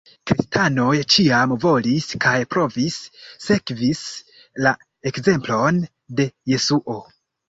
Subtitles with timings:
[0.29, 2.95] Kristanoj ĉiam volis kaj provis
[3.47, 4.01] sekvis
[4.69, 4.71] la
[5.11, 5.79] ekzemplon
[6.21, 6.97] de Jesuo.